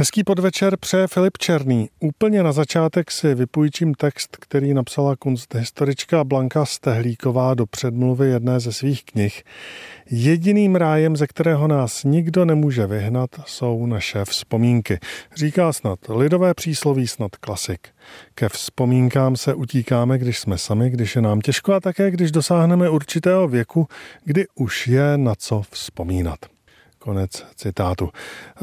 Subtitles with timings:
[0.00, 1.90] Hezký podvečer přeje Filip Černý.
[2.00, 8.72] Úplně na začátek si vypůjčím text, který napsala kunsthistorička Blanka Stehlíková do předmluvy jedné ze
[8.72, 9.42] svých knih.
[10.10, 14.98] Jediným rájem, ze kterého nás nikdo nemůže vyhnat, jsou naše vzpomínky.
[15.36, 17.88] Říká snad lidové přísloví, snad klasik.
[18.34, 22.90] Ke vzpomínkám se utíkáme, když jsme sami, když je nám těžko a také, když dosáhneme
[22.90, 23.88] určitého věku,
[24.24, 26.38] kdy už je na co vzpomínat.
[27.02, 28.08] Konec citátu.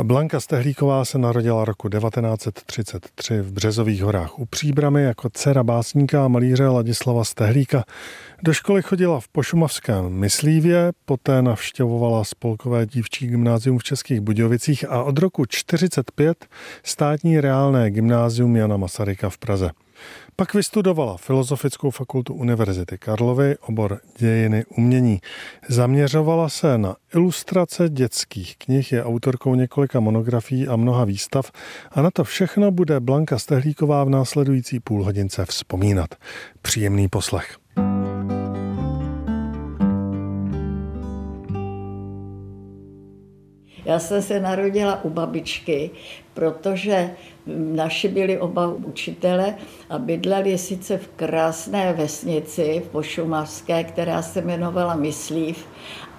[0.04, 6.28] Blanka Stehlíková se narodila roku 1933 v Březových horách u Příbramy jako dcera básníka a
[6.28, 7.84] malíře Ladislava Stehlíka.
[8.44, 15.04] Do školy chodila v Pošumavském Myslívě, poté navštěvovala spolkové dívčí gymnázium v Českých Budějovicích a
[15.04, 16.46] od roku 1945
[16.84, 19.72] státní reálné gymnázium Jana Masaryka v Praze.
[20.36, 25.22] Pak vystudovala Filozofickou fakultu Univerzity Karlovy, obor dějiny umění.
[25.70, 31.52] Zaměřovala se na ilustrace dětských knih, je autorkou několika monografií a mnoha výstav
[31.92, 36.16] a na to všechno bude Blanka Stehlíková v následující půlhodince vzpomínat.
[36.62, 37.67] Příjemný poslech.
[43.88, 45.90] Já jsem se narodila u babičky,
[46.34, 47.12] protože
[47.56, 49.56] naši byli oba učitele
[49.90, 55.66] a bydleli sice v krásné vesnici v Pošumavské, která se jmenovala Myslív,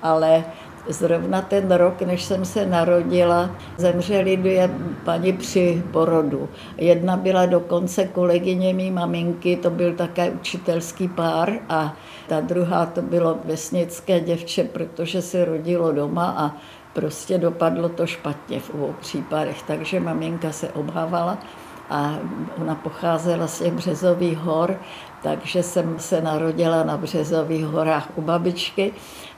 [0.02, 0.44] ale
[0.88, 4.70] Zrovna ten rok, než jsem se narodila, zemřeli dvě
[5.04, 6.48] paní při porodu.
[6.76, 11.96] Jedna byla dokonce kolegyně mý maminky, to byl také učitelský pár a
[12.28, 16.56] ta druhá to bylo vesnické děvče, protože se rodilo doma a
[16.92, 21.38] prostě dopadlo to špatně v obou případech, takže maminka se obávala
[21.90, 22.18] a
[22.60, 24.76] ona pocházela z těch Březových hor,
[25.22, 28.92] takže jsem se narodila na Březových horách u babičky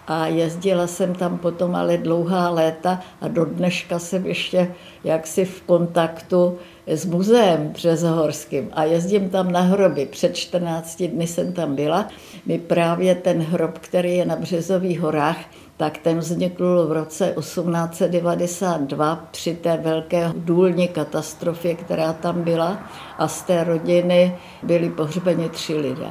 [0.07, 4.75] a jezdila jsem tam potom ale dlouhá léta a do dneška jsem ještě
[5.05, 10.07] jaksi v kontaktu s muzeem Březohorským a jezdím tam na hroby.
[10.07, 12.09] Před 14 dny jsem tam byla.
[12.47, 15.37] My právě ten hrob, který je na Březových horách,
[15.81, 22.79] tak ten vznikl v roce 1892 při té velké důlní katastrofě, která tam byla
[23.19, 26.11] a z té rodiny byli pohřbeni tři lidé.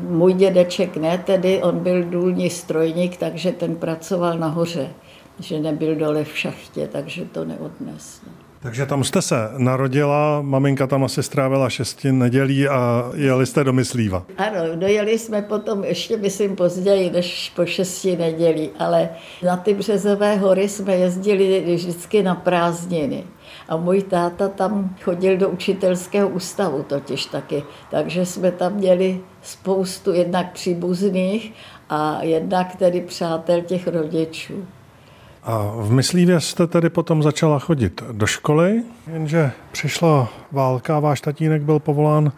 [0.00, 4.90] Můj dědeček ne, tedy on byl důlní strojník, takže ten pracoval nahoře,
[5.40, 8.43] že nebyl dole v šachtě, takže to neodnesl.
[8.64, 13.72] Takže tam jste se narodila, maminka tam asi strávila šesti nedělí a jeli jste do
[13.72, 14.24] Myslíva.
[14.38, 19.08] Ano, dojeli jsme potom ještě, myslím, později, než po šesti nedělí, ale
[19.42, 23.24] na ty Březové hory jsme jezdili vždycky na prázdniny.
[23.68, 30.12] A můj táta tam chodil do učitelského ústavu totiž taky, takže jsme tam měli spoustu
[30.12, 31.52] jednak příbuzných
[31.88, 34.64] a jednak tedy přátel těch rodičů.
[35.44, 38.82] A v Myslívě jste tedy potom začala chodit do školy,
[39.12, 42.32] jenže přišla válka a váš tatínek byl povolán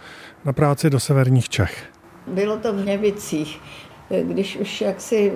[0.44, 1.84] na práci do severních Čech.
[2.26, 3.60] Bylo to v Něvicích.
[4.22, 5.32] Když už jaksi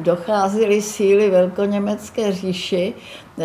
[0.00, 2.94] docházely síly velkoněmecké říši,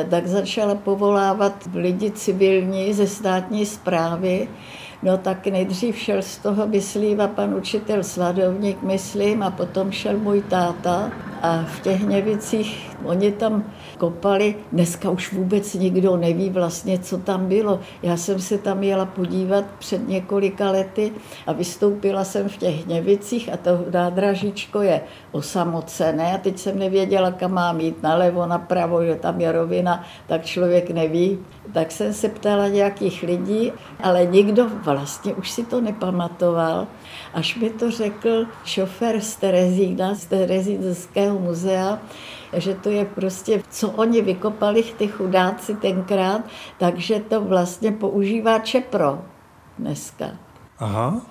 [0.09, 4.47] tak začala povolávat lidi civilní ze státní zprávy,
[5.03, 10.41] No tak nejdřív šel z toho Myslíva pan učitel Svadovník, myslím, a potom šel můj
[10.41, 13.63] táta a v těch Hněvicích oni tam
[13.97, 14.55] kopali.
[14.71, 17.79] Dneska už vůbec nikdo neví vlastně, co tam bylo.
[18.03, 21.11] Já jsem se tam jela podívat před několika lety
[21.47, 27.31] a vystoupila jsem v těch Hněvicích a to nádražičko je osamocené a teď jsem nevěděla,
[27.31, 31.39] kam mám jít, nalevo, napravo, že tam je rovina, tak člověk neví.
[31.73, 33.71] Tak jsem se ptala nějakých lidí,
[34.03, 36.87] ale nikdo vlastně už si to nepamatoval,
[37.33, 41.99] až mi to řekl šofér z Terezína, z Terezínského muzea,
[42.53, 46.41] že to je prostě, co oni vykopali, ty chudáci tenkrát,
[46.79, 49.21] takže to vlastně používá Čepro
[49.79, 50.25] dneska.
[50.79, 51.21] Aha.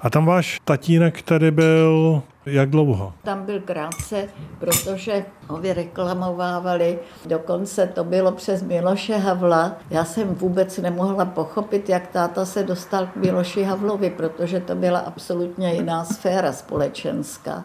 [0.00, 3.12] A tam váš tatínek tady byl jak dlouho?
[3.22, 4.28] Tam byl krátce,
[4.58, 6.98] protože ho reklamovávali.
[7.26, 9.76] Dokonce to bylo přes Miloše Havla.
[9.90, 14.98] Já jsem vůbec nemohla pochopit, jak táta se dostal k Miloši Havlovi, protože to byla
[14.98, 17.64] absolutně jiná sféra společenská.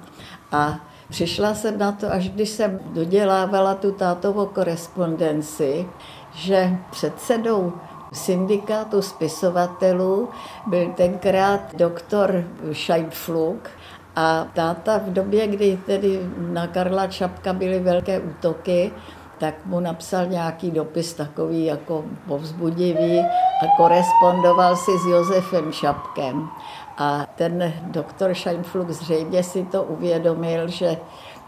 [0.52, 0.80] A
[1.10, 5.88] Přišla jsem na to, až když jsem dodělávala tu tátovou korespondenci,
[6.34, 7.74] že předsedou
[8.14, 10.30] syndikátu spisovatelů
[10.68, 12.44] byl tenkrát doktor
[12.74, 13.70] Scheibflug
[14.16, 18.92] a táta v době, kdy tedy na Karla Čapka byly velké útoky,
[19.38, 26.48] tak mu napsal nějaký dopis takový jako povzbudivý a korespondoval si s Josefem Šapkem.
[26.98, 30.98] A ten doktor Scheinflug zřejmě si to uvědomil, že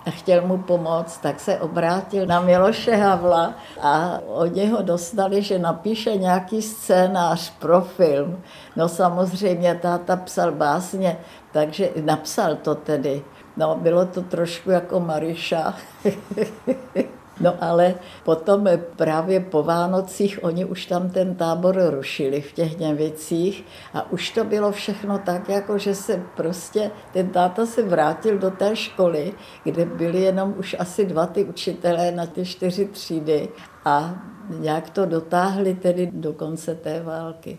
[0.08, 5.60] a chtěl mu pomoct, tak se obrátil na Miloše Havla a od něho dostali, že
[5.60, 8.44] napíše nějaký scénář pro film.
[8.76, 11.18] No samozřejmě táta psal básně,
[11.52, 13.24] takže napsal to tedy.
[13.58, 15.74] No, bylo to trošku jako Mariša.
[17.42, 23.66] No ale potom právě po Vánocích oni už tam ten tábor rušili v těch Něvicích
[23.94, 28.52] a už to bylo všechno tak, jako že se prostě ten táta se vrátil do
[28.52, 33.50] té školy, kde byli jenom už asi dva ty učitelé na ty čtyři třídy
[33.86, 34.16] a
[34.60, 37.58] nějak to dotáhli tedy do konce té války.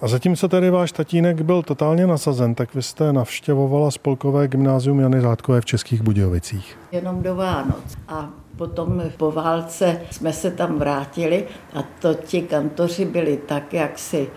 [0.00, 5.20] A zatímco tedy váš tatínek byl totálně nasazen, tak vy jste navštěvovala spolkové gymnázium Jany
[5.20, 6.78] Zátkové v Českých Budějovicích.
[6.92, 7.96] Jenom do Vánoc.
[8.08, 8.30] A
[8.60, 14.30] Potom po válce jsme se tam vrátili a to ti kantoři byli tak jaksi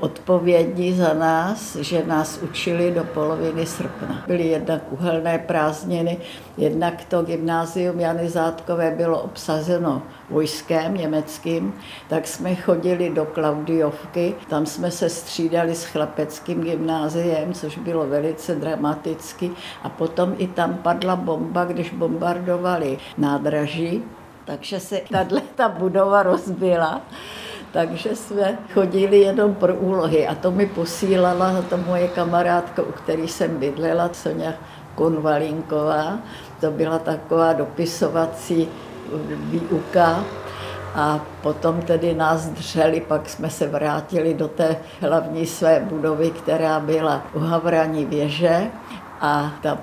[0.00, 4.24] odpovědní za nás, že nás učili do poloviny srpna.
[4.26, 6.18] Byly jednak uhelné prázdniny,
[6.56, 11.74] jednak to gymnázium Jany Zátkové bylo obsazeno vojskem německým,
[12.08, 18.54] tak jsme chodili do Klaudiovky, tam jsme se střídali s chlapeckým gymnáziem, což bylo velice
[18.54, 19.50] dramaticky
[19.82, 23.65] a potom i tam padla bomba, když bombardovali nádraží,
[24.44, 27.02] takže se tahle ta budova rozbila
[27.76, 30.26] takže jsme chodili jenom pro úlohy.
[30.26, 34.52] A to mi posílala ta moje kamarádka, u který jsem bydlela, Sonja
[34.94, 36.18] Konvalinková.
[36.60, 38.68] To byla taková dopisovací
[39.28, 40.24] výuka.
[40.94, 46.80] A potom tedy nás dřeli, pak jsme se vrátili do té hlavní své budovy, která
[46.80, 48.70] byla u Havraní věže
[49.20, 49.78] a tam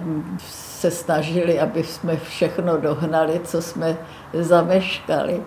[0.50, 3.98] se snažili, aby jsme všechno dohnali, co jsme
[4.34, 5.42] zameškali.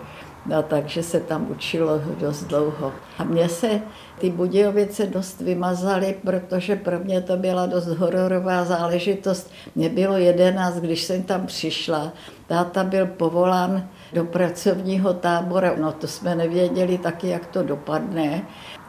[0.47, 2.93] No, takže se tam učilo dost dlouho.
[3.19, 3.81] A mně se
[4.19, 9.51] ty Budějovice dost vymazaly, protože pro mě to byla dost hororová záležitost.
[9.75, 12.13] Mě bylo jedenáct, když jsem tam přišla.
[12.47, 15.75] Táta byl povolán do pracovního tábora.
[15.81, 18.43] No to jsme nevěděli taky, jak to dopadne.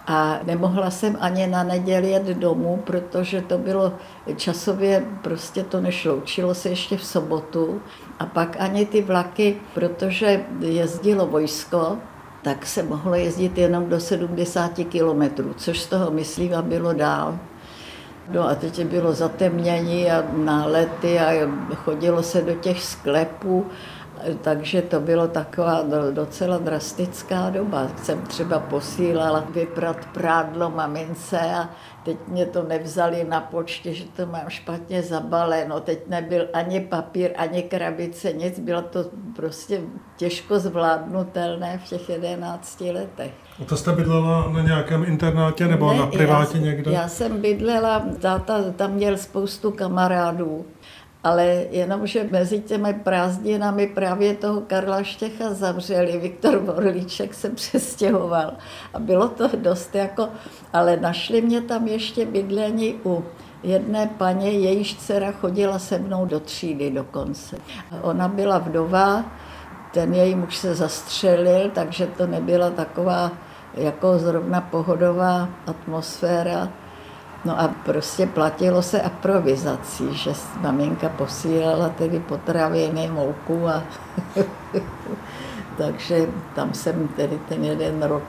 [0.08, 3.94] A nemohla jsem ani na neděli jet domů, protože to bylo
[4.36, 6.16] časově, prostě to nešlo.
[6.16, 7.82] Učilo se ještě v sobotu.
[8.20, 11.98] A pak ani ty vlaky, protože jezdilo vojsko,
[12.42, 17.40] tak se mohlo jezdit jenom do 70 kilometrů, což z toho myslím a bylo dál.
[18.32, 21.32] No a teď bylo zatemnění a nálety a
[21.76, 23.66] chodilo se do těch sklepů
[24.42, 27.88] takže to bylo taková docela drastická doba.
[28.04, 31.70] Jsem třeba posílala vyprat prádlo mamince a
[32.04, 35.80] teď mě to nevzali na počtě, že to mám špatně zabaleno.
[35.80, 38.60] Teď nebyl ani papír, ani krabice, nic.
[38.60, 39.06] Bylo to
[39.36, 39.82] prostě
[40.18, 43.32] těžko zvládnutelné v těch jedenácti letech.
[43.62, 46.92] A to jste bydlela na nějakém internátě nebo ne, na privátě já, někde?
[46.92, 50.66] Já jsem bydlela, táta tam měl spoustu kamarádů
[51.24, 58.54] ale jenomže mezi těmi prázdninami právě toho Karla Štěcha zavřeli, Viktor Vorlíček se přestěhoval
[58.94, 60.30] a bylo to dost jako,
[60.74, 63.26] ale našli mě tam ještě bydlení u
[63.64, 67.58] jedné paně, jejíž dcera chodila se mnou do třídy dokonce.
[68.02, 69.26] Ona byla vdová,
[69.94, 73.32] ten její muž se zastřelil, takže to nebyla taková
[73.74, 76.70] jako zrovna pohodová atmosféra.
[77.46, 83.84] No a prostě platilo se aprovizací, že maminka posílala tedy potraviny, mouku a
[85.78, 88.24] takže tam jsem tedy ten jeden rok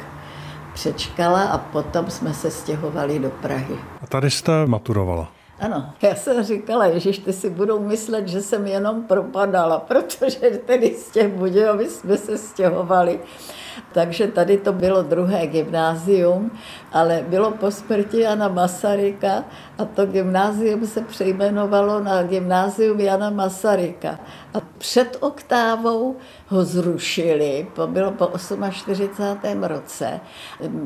[0.74, 3.76] přečkala a potom jsme se stěhovali do Prahy.
[4.02, 5.28] A tady jste maturovala?
[5.60, 10.94] Ano, já jsem říkala, Ježíš, ty si budou myslet, že jsem jenom propadala, protože tedy
[10.94, 13.20] z těch Budějovic jsme se stěhovali
[13.92, 16.50] takže tady to bylo druhé gymnázium,
[16.92, 19.44] ale bylo po smrti Jana Masaryka
[19.78, 24.18] a to gymnázium se přejmenovalo na gymnázium Jana Masaryka.
[24.54, 26.16] A před oktávou
[26.48, 28.30] ho zrušili, to bylo po
[28.70, 29.64] 48.
[29.64, 30.20] roce.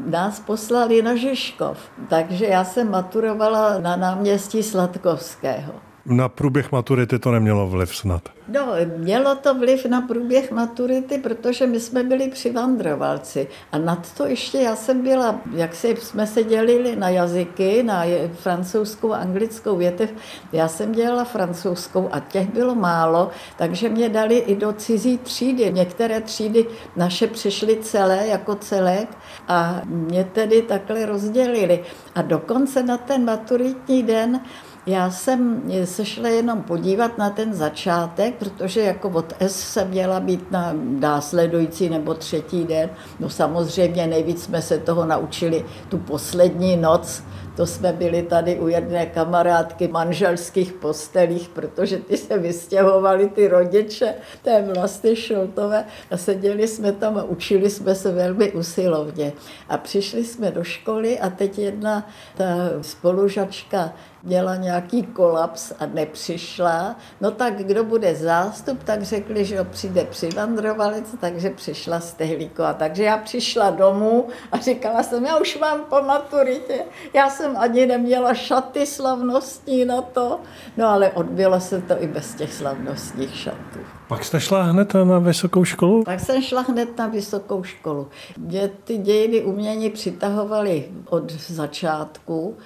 [0.06, 5.91] Nás poslali na Žižkov, takže já jsem maturovala na náměstí Sladkovského.
[6.06, 8.22] Na průběh maturity to nemělo vliv snad?
[8.48, 8.66] No,
[8.96, 13.48] mělo to vliv na průběh maturity, protože my jsme byli přivandrovalci.
[13.72, 18.04] A nad to ještě já jsem byla, jak si jsme se dělili na jazyky, na
[18.34, 20.14] francouzskou a anglickou větev.
[20.52, 25.72] Já jsem dělala francouzskou a těch bylo málo, takže mě dali i do cizí třídy.
[25.72, 26.66] Některé třídy
[26.96, 29.08] naše přišly celé jako celek
[29.48, 31.84] a mě tedy takhle rozdělili.
[32.14, 34.40] A dokonce na ten maturitní den
[34.86, 40.20] já jsem se šla jenom podívat na ten začátek, protože jako od S jsem měla
[40.20, 42.90] být na následující nebo třetí den.
[43.20, 47.22] No samozřejmě nejvíc jsme se toho naučili tu poslední noc,
[47.56, 54.14] To jsme byli tady u jedné kamarádky manželských postelích, protože ty se vystěhovali ty rodiče
[54.42, 59.32] té vlastně Šoltové a seděli jsme tam a učili jsme se velmi usilovně.
[59.68, 62.44] A přišli jsme do školy a teď jedna ta
[62.80, 70.04] spolužačka měla nějaký kolaps a nepřišla, no tak kdo bude zástup, tak řekli, že přijde
[70.04, 72.74] přivandrovalec, takže přišla Stehlíková.
[72.74, 77.86] Takže já přišla domů a říkala jsem, já už mám po maturitě, já jsem ani
[77.86, 80.40] neměla šaty slavnostní na to,
[80.76, 83.80] no ale odbylo se to i bez těch slavnostních šatů.
[84.08, 86.04] Pak jste šla hned na vysokou školu?
[86.04, 88.08] Pak jsem šla hned na vysokou školu.
[88.38, 92.56] Mě ty dějiny umění přitahovaly od začátku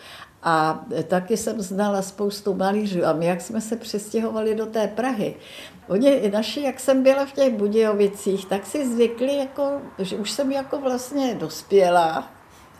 [0.48, 5.34] a taky jsem znala spoustu malířů a my, jak jsme se přestěhovali do té Prahy,
[5.88, 10.52] Oni naši, jak jsem byla v těch Budějovicích, tak si zvykli, jako, že už jsem
[10.52, 12.30] jako vlastně dospěla,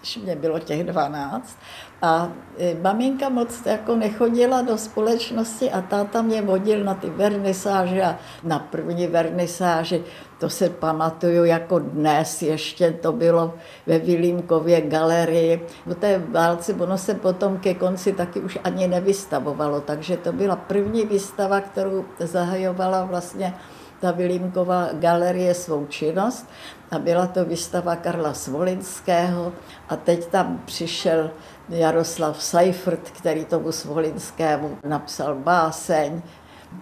[0.01, 1.59] když mě bylo těch 12.
[2.03, 8.03] A e, maminka moc jako nechodila do společnosti a táta mě vodil na ty vernisáže
[8.03, 10.05] a na první vernisáži,
[10.39, 13.55] to se pamatuju jako dnes, ještě to bylo
[13.87, 15.67] ve Vilímkově galerii.
[15.87, 20.57] V té válce ono se potom ke konci taky už ani nevystavovalo, takže to byla
[20.57, 23.55] první výstava, kterou zahajovala vlastně
[24.01, 26.49] ta Vilímková galerie svou činnost
[26.91, 29.53] a byla to výstava Karla Svolinského
[29.89, 31.31] a teď tam přišel
[31.69, 36.23] Jaroslav Seifert, který tomu Svolinskému napsal báseň,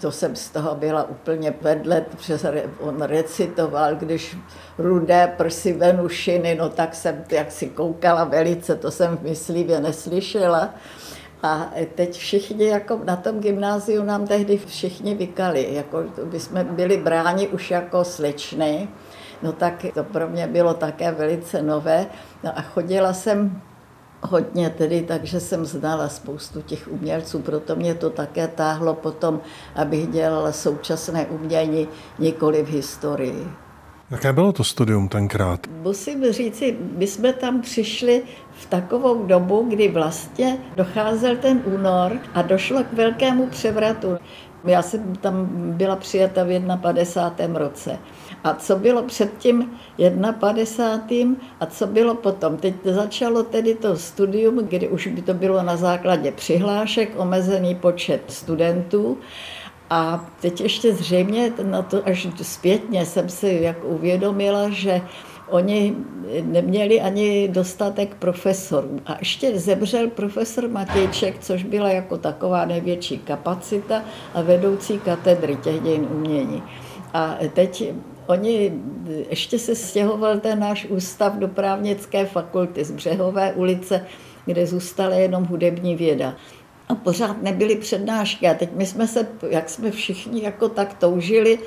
[0.00, 2.38] to jsem z toho byla úplně vedle, protože
[2.81, 4.37] on recitoval, když
[4.79, 10.75] rudé prsy Venušiny, no tak jsem jak si koukala velice, to jsem v myslivě neslyšela.
[11.43, 16.97] A teď všichni jako na tom gymnáziu nám tehdy všichni vykali, jako by jsme byli
[16.97, 18.88] bráni už jako slečny,
[19.43, 22.07] no tak to pro mě bylo také velice nové.
[22.43, 23.62] No a chodila jsem
[24.28, 29.40] hodně tedy, takže jsem znala spoustu těch umělců, proto mě to také táhlo potom,
[29.76, 31.88] abych dělala současné umění,
[32.19, 33.49] nikoli v historii.
[34.11, 35.61] Jaké bylo to studium tenkrát?
[35.83, 42.43] Musím říci, my jsme tam přišli v takovou dobu, kdy vlastně docházel ten únor a
[42.43, 44.19] došlo k velkému převratu.
[44.64, 47.59] Já jsem tam byla přijata v 51.
[47.59, 47.99] roce.
[48.45, 49.71] A co bylo před tím
[50.41, 51.37] 51.
[51.61, 52.57] a co bylo potom.
[52.57, 58.23] Teď začalo tedy to studium, kdy už by to bylo na základě přihlášek, omezený počet
[58.29, 59.19] studentů.
[59.91, 65.03] A teď ještě zřejmě na to až zpětně jsem si jak uvědomila, že
[65.49, 65.97] oni
[66.43, 69.01] neměli ani dostatek profesorů.
[69.07, 74.03] A ještě zemřel profesor Matějček, což byla jako taková největší kapacita
[74.35, 76.63] a vedoucí katedry těch dějin umění.
[77.15, 77.93] A teď
[78.26, 78.73] Oni,
[79.31, 84.07] ještě se stěhoval ten náš ústav do právnické fakulty z Břehové ulice,
[84.47, 86.35] kde zůstala jenom hudební věda.
[86.88, 88.49] A pořád nebyly přednášky.
[88.49, 91.59] A teď my jsme se, jak jsme všichni jako tak toužili,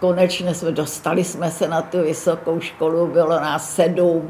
[0.00, 4.28] konečně jsme dostali jsme se na tu vysokou školu, bylo nás sedm,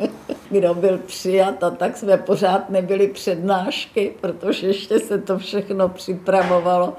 [0.50, 6.92] kdo byl přijat a tak jsme pořád nebyli přednášky, protože ještě se to všechno připravovalo.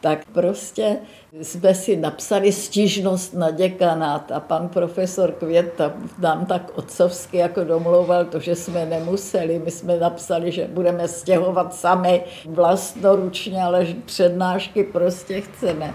[0.00, 0.96] Tak prostě
[1.40, 8.24] jsme si napsali stížnost na děkanát a pan profesor Květa nám tak otcovsky jako domlouval
[8.24, 9.62] to, že jsme nemuseli.
[9.64, 15.94] My jsme napsali, že budeme stěhovat sami vlastnoručně, ale přednášky prostě chceme.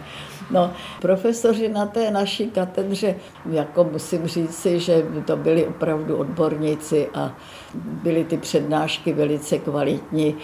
[0.51, 3.15] No, profesoři na té naší katedře,
[3.51, 7.35] jako musím říci, že to byli opravdu odborníci a
[7.75, 10.35] byly ty přednášky velice kvalitní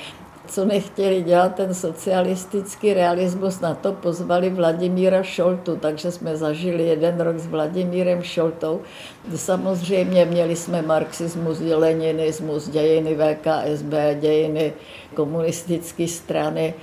[0.47, 7.19] co nechtěli dělat ten socialistický realismus, na to pozvali Vladimíra Šoltu, takže jsme zažili jeden
[7.19, 8.81] rok s Vladimírem Šoltou.
[9.35, 14.73] Samozřejmě měli jsme marxismus, leninismus, dějiny VKSB, dějiny
[15.15, 16.73] komunistické strany,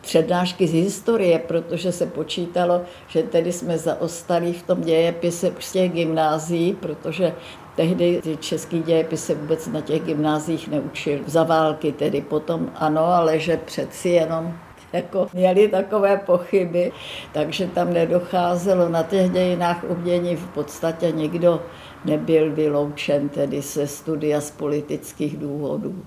[0.00, 5.92] přednášky z historie, protože se počítalo, že tedy jsme zaostali v tom dějepise z těch
[5.92, 7.32] gymnázií, protože
[7.80, 11.18] Tehdy ty český dějepis se vůbec na těch gymnázích neučil.
[11.26, 14.54] Za války tedy potom ano, ale že přeci jenom
[14.92, 16.92] jako měli takové pochyby,
[17.32, 21.62] takže tam nedocházelo na těch dějinách umění v podstatě nikdo
[22.04, 26.02] nebyl vyloučen tedy se studia z politických důvodů.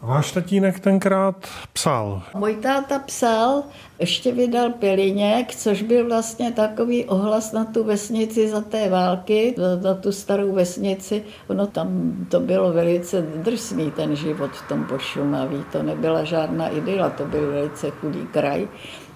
[0.00, 2.22] Váš tatínek tenkrát psal.
[2.34, 3.62] Můj táta psal,
[3.98, 9.94] ještě vydal Peliněk, což byl vlastně takový ohlas na tu vesnici za té války, na
[9.94, 11.24] tu starou vesnici.
[11.48, 15.64] Ono tam to bylo velice drsný ten život v tom Pošumaví.
[15.72, 18.68] To nebyla žádná idyla, to byl velice chudý kraj,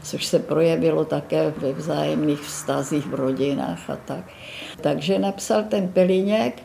[0.02, 4.24] což se projevilo také ve vzájemných vztazích v rodinách a tak.
[4.80, 6.62] Takže napsal ten Peliněk,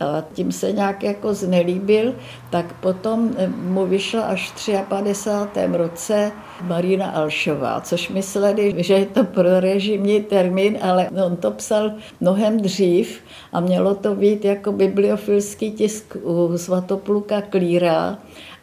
[0.00, 2.14] a tím se nějak jako znelíbil,
[2.50, 5.60] tak potom eh, mu vyšla až v 53.
[5.72, 11.92] roce Marina Alšová, což mysleli, že je to pro režimní termín, ale on to psal
[12.20, 13.20] mnohem dřív
[13.52, 18.18] a mělo to být jako bibliofilský tisk u Svatopluka Klíra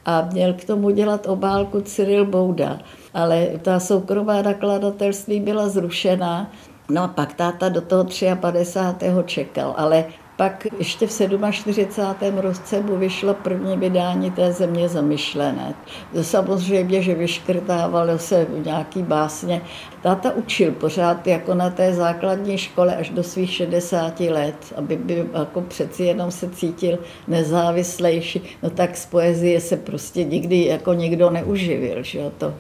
[0.06, 2.80] a měl k tomu dělat obálku Cyril Bouda.
[3.13, 6.51] Ale ta soukromá nakladatelství byla zrušená,
[6.89, 8.06] No a pak táta do toho
[8.39, 9.08] 53.
[9.25, 10.06] čekal, ale
[10.38, 11.12] pak ještě v
[11.51, 12.38] 47.
[12.38, 15.74] roce mu vyšlo první vydání té země zamyšlené.
[16.22, 19.62] Samozřejmě, že vyškrtávalo se nějaký básně.
[20.01, 25.25] Táta učil pořád jako na té základní škole až do svých 60 let, aby by
[25.34, 28.42] jako přeci jenom se cítil nezávislejší.
[28.63, 32.04] No tak z poezie se prostě nikdy jako nikdo neuživil.
[32.04, 32.32] Že jo?
[32.38, 32.54] To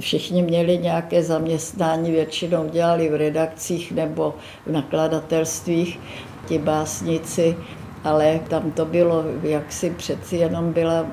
[0.00, 4.34] všichni měli nějaké zaměstnání, většinou dělali v redakcích nebo
[4.66, 6.00] v nakladatelstvích
[6.46, 7.56] ti básnici,
[8.04, 11.06] ale tam to bylo, jak si přeci jenom byla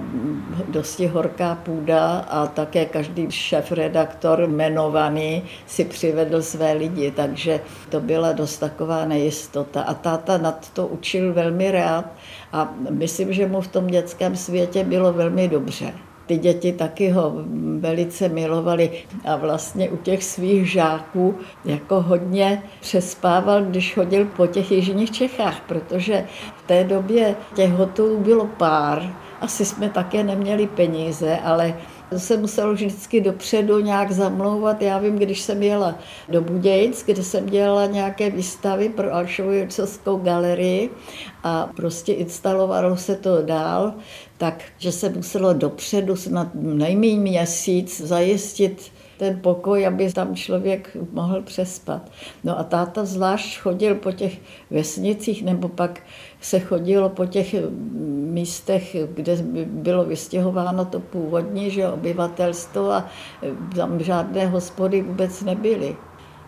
[0.67, 7.59] dosti horká půda a také každý šéf-redaktor jmenovaný si přivedl své lidi, takže
[7.89, 9.81] to byla dost taková nejistota.
[9.81, 12.05] A táta nad to učil velmi rád
[12.53, 15.93] a myslím, že mu v tom dětském světě bylo velmi dobře
[16.31, 17.33] ty děti taky ho
[17.79, 18.91] velice milovali
[19.25, 21.35] a vlastně u těch svých žáků
[21.65, 26.25] jako hodně přespával, když chodil po těch jižních Čechách, protože
[26.57, 31.73] v té době těch hotelů bylo pár, asi jsme také neměli peníze, ale
[32.17, 34.81] se muselo vždycky dopředu nějak zamlouvat.
[34.81, 35.95] Já vím, když jsem jela
[36.29, 40.89] do Budějic, kde jsem dělala nějaké výstavy pro Alšovu Jurcovskou galerii
[41.43, 43.93] a prostě instalovalo se to dál,
[44.37, 52.11] takže se muselo dopředu snad nejméně měsíc zajistit ten pokoj, aby tam člověk mohl přespat.
[52.43, 54.37] No a táta zvlášť chodil po těch
[54.71, 55.99] vesnicích, nebo pak
[56.41, 57.55] se chodilo po těch
[58.31, 63.05] místech, kde bylo vystěhováno to původní že obyvatelstvo a
[63.75, 65.95] tam žádné hospody vůbec nebyly.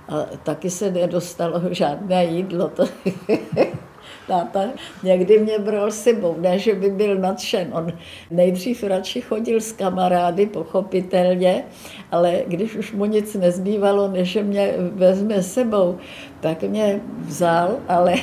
[0.10, 2.70] A taky se nedostalo žádné jídlo.
[2.70, 2.84] To
[4.28, 4.60] táta
[5.04, 7.68] někdy mě bral sebou, ne, že by byl nadšen.
[7.72, 7.94] On
[8.32, 11.64] nejdřív radši chodil s kamarády, pochopitelně,
[12.12, 15.98] ale když už mu nic nezbývalo, než že mě vezme sebou,
[16.40, 18.14] tak mě vzal, ale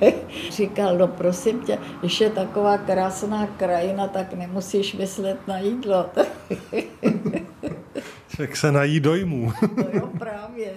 [0.50, 6.06] říkal, no prosím tě, když je taková krásná krajina, tak nemusíš myslet na jídlo.
[8.28, 9.52] Člověk se nají dojmů.
[9.76, 10.72] no jo, právě.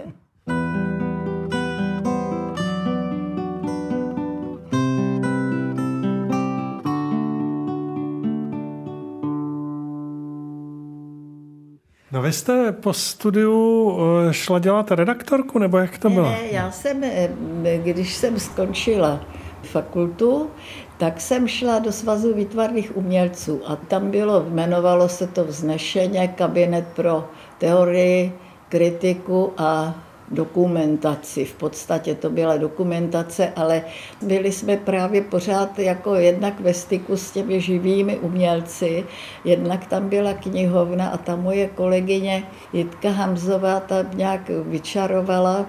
[12.18, 13.98] No vy jste po studiu
[14.30, 16.30] eh, šla dělat redaktorku, nebo jak to bylo?
[16.30, 17.30] Ne, já jsem, eh,
[17.78, 19.20] když jsem skončila
[19.64, 20.50] fakultu,
[20.98, 26.88] tak jsem šla do Svazu výtvarných umělců a tam bylo, jmenovalo se to vznešeně Kabinet
[26.96, 28.34] pro teorii,
[28.70, 29.96] kritiku a
[30.32, 31.46] dokumentaci.
[31.46, 33.82] V podstatě to byla dokumentace, ale
[34.22, 39.06] byli jsme právě pořád jako jednak ve styku s těmi živými umělci,
[39.44, 45.66] jednak tam byla knihovna a ta moje kolegyně Jitka Hamzová ta nějak vyčarovala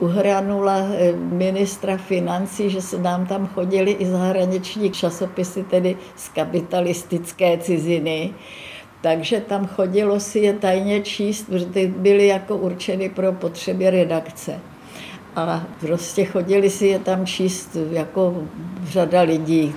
[0.00, 7.58] uhranula eh, ministra financí, že se nám tam chodili i zahraniční časopisy, tedy z kapitalistické
[7.58, 8.34] ciziny
[9.00, 14.60] takže tam chodilo si je tajně číst, protože ty byly jako určeny pro potřeby redakce.
[15.36, 18.42] A prostě chodili si je tam číst jako
[18.84, 19.74] řada lidí,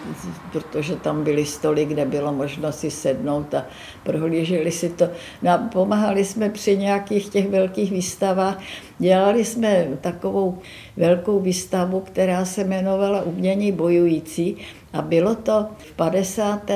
[0.51, 3.65] protože tam byly stoly, kde bylo možno si sednout a
[4.03, 5.09] prohlíželi si to.
[5.41, 8.59] No a pomáhali jsme při nějakých těch velkých výstavách.
[8.99, 10.57] Dělali jsme takovou
[10.97, 14.57] velkou výstavu, která se jmenovala Umění bojující
[14.93, 16.71] a bylo to v 50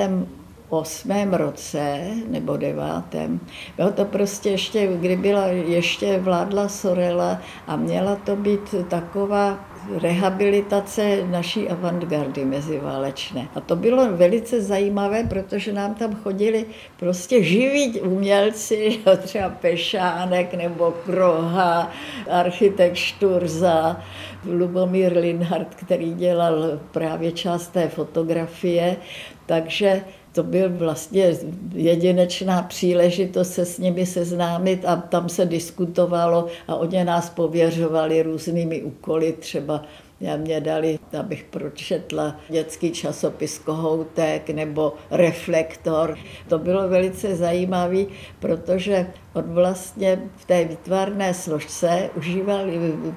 [0.80, 3.40] osmém roce nebo devátém.
[3.78, 11.24] Bylo to prostě ještě, kdy byla ještě vládla Sorela a měla to být taková rehabilitace
[11.26, 13.48] naší avantgardy meziválečné.
[13.56, 16.66] A to bylo velice zajímavé, protože nám tam chodili
[17.00, 21.92] prostě živí umělci, třeba Pešánek nebo Kroha,
[22.30, 24.02] architekt Šturza,
[24.46, 28.98] Lubomír Linhart, který dělal právě část té fotografie.
[29.46, 30.02] Takže
[30.34, 31.38] to byl vlastně
[31.74, 38.84] jedinečná příležitost se s nimi seznámit a tam se diskutovalo a oni nás pověřovali různými
[38.84, 39.84] úkoly, třeba
[40.24, 46.18] Já mě dali, abych pročetla dětský časopis Kohoutek nebo Reflektor.
[46.48, 48.06] To bylo velice zajímavé,
[48.40, 52.66] protože on vlastně v té vytvarné složce užíval,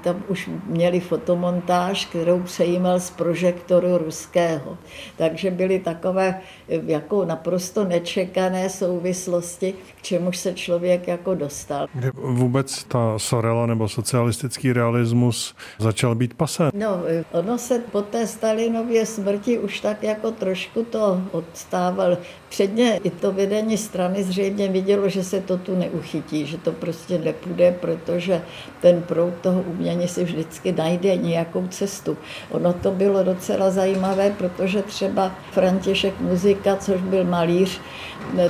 [0.05, 4.79] tam už měli fotomontáž, kterou přejímal z prožektoru ruského.
[5.17, 11.87] Takže byly takové jako naprosto nečekané souvislosti, k čemuž se člověk jako dostal.
[11.95, 16.71] Kdy vůbec ta Sorela nebo socialistický realismus začal být pasé?
[16.75, 16.96] No,
[17.33, 22.19] ono se po té Stalinově smrti už tak jako trošku to odstával.
[22.49, 27.19] Předně i to vedení strany zřejmě vidělo, že se to tu neuchytí, že to prostě
[27.19, 28.43] nepůjde, protože
[28.81, 32.17] ten proud toho umění si vždycky najde nějakou cestu.
[32.51, 37.81] Ono to bylo docela zajímavé, protože třeba František Muzika, což byl malíř,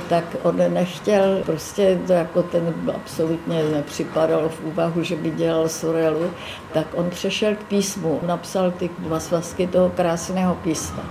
[0.09, 6.31] tak on nechtěl, prostě to jako ten absolutně nepřipadalo v úvahu, že by dělal Sorelu,
[6.73, 11.03] tak on přešel k písmu, napsal ty dva svazky toho krásného písma.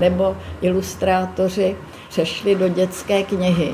[0.00, 1.76] Nebo ilustrátoři
[2.10, 3.72] přešli do dětské knihy,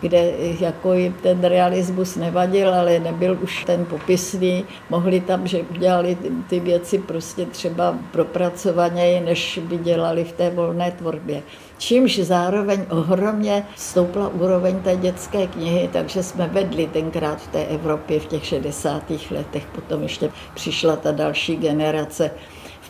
[0.00, 4.64] kde jako jim ten realismus nevadil, ale nebyl už ten popisný.
[4.90, 6.16] Mohli tam, že udělali
[6.48, 11.42] ty věci prostě třeba propracovaněji, než by dělali v té volné tvorbě.
[11.78, 18.20] Čímž zároveň ohromně stoupla úroveň té dětské knihy, takže jsme vedli tenkrát v té Evropě
[18.20, 19.02] v těch 60.
[19.30, 19.66] letech.
[19.74, 22.30] Potom ještě přišla ta další generace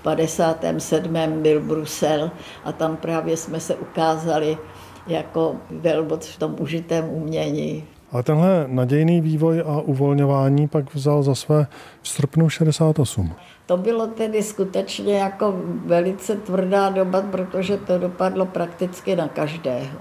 [0.03, 1.15] 57.
[1.43, 2.31] byl Brusel
[2.65, 4.59] a tam právě jsme se ukázali
[5.07, 7.85] jako velmoc v tom užitém umění.
[8.13, 11.67] Ale tenhle nadějný vývoj a uvolňování pak vzal za své
[12.03, 13.35] v srpnu 68.
[13.67, 15.55] To bylo tedy skutečně jako
[15.87, 19.99] velice tvrdá doba, protože to dopadlo prakticky na každého.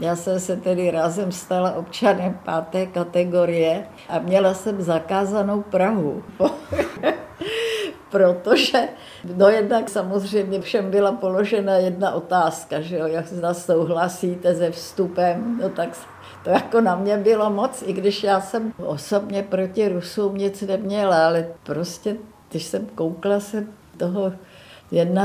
[0.00, 6.22] Já jsem se tedy rázem stala občanem páté kategorie a měla jsem zakázanou Prahu.
[8.10, 8.88] protože
[9.36, 15.58] no jednak samozřejmě všem byla položena jedna otázka, že jo, jak zda souhlasíte se vstupem,
[15.62, 15.88] no tak
[16.44, 21.26] to jako na mě bylo moc, i když já jsem osobně proti Rusům nic neměla,
[21.26, 22.16] ale prostě,
[22.50, 23.66] když jsem koukla se
[23.96, 24.32] toho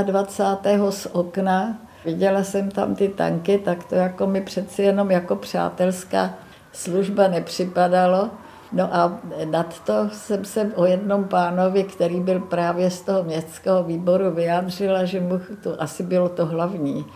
[0.02, 0.90] 21.
[0.90, 6.34] z okna, viděla jsem tam ty tanky, tak to jako mi přeci jenom jako přátelská
[6.72, 8.30] služba nepřipadalo.
[8.74, 13.82] No a nad to jsem se o jednom pánovi, který byl právě z toho městského
[13.82, 17.06] výboru, vyjádřila, že mu to asi bylo to hlavní,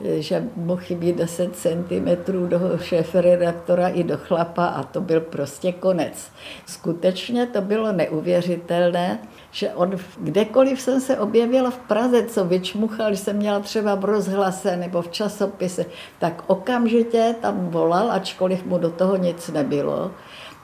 [0.00, 2.08] že mu chybí 10 cm
[2.48, 6.30] do šéfe redaktora i do chlapa a to byl prostě konec.
[6.66, 9.18] Skutečně to bylo neuvěřitelné,
[9.50, 14.04] že on, kdekoliv jsem se objevila v Praze, co vyčmuchal, že jsem měla třeba v
[14.04, 15.84] rozhlase nebo v časopise,
[16.18, 20.10] tak okamžitě tam volal, ačkoliv mu do toho nic nebylo.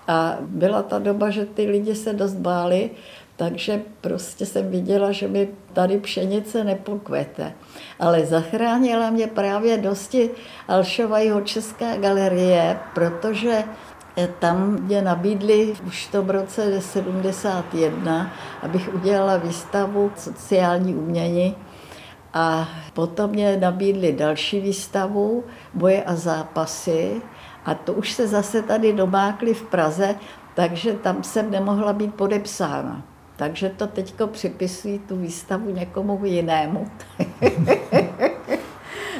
[0.08, 2.90] A byla ta doba, že ty lidi se dost báli,
[3.36, 7.52] takže prostě jsem viděla, že mi tady pšenice nepokvete.
[7.98, 10.30] Ale zachránila mě právě dosti
[10.68, 13.64] Alšova jeho Česká galerie, protože
[14.38, 21.56] tam mě nabídli už v tom roce 71, abych udělala výstavu sociální umění
[22.34, 27.22] a potom mě nabídli další výstavu Boje a zápasy
[27.64, 30.14] a to už se zase tady domákli v Praze,
[30.54, 33.02] takže tam jsem nemohla být podepsána.
[33.36, 36.88] Takže to teďko připisují tu výstavu někomu jinému.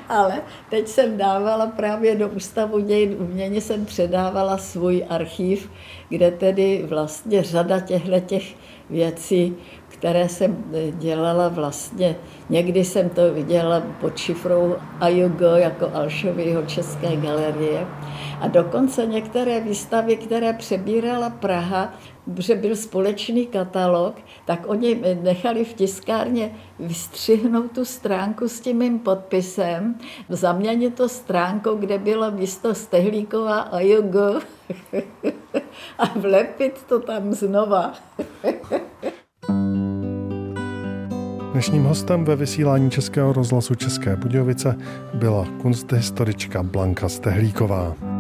[0.09, 5.71] Ale teď jsem dávala právě do Ústavu dějin umění, jsem předávala svůj archív,
[6.09, 8.55] kde tedy vlastně řada těchto těch
[8.91, 9.57] věcí
[10.03, 12.17] které jsem eh, dělala vlastně,
[12.51, 17.87] někdy jsem to dělala pod šifrou Ajugo jako Alšovyho České galerie
[18.41, 21.95] a dokonce některé výstavy, které přebírala Praha,
[22.39, 28.99] že byl společný katalog, tak oni nechali v tiskárně vystřihnout tu stránku s tím mým
[28.99, 29.95] podpisem,
[30.29, 34.41] zaměnit to stránkou, kde bylo místo Stehlíková a Jugo
[35.99, 37.93] a vlepit to tam znova.
[41.63, 44.75] Dnešním hostem ve vysílání Českého rozhlasu České Budějovice
[45.15, 48.12] byla kunsthistorička Blanka Stehlíková.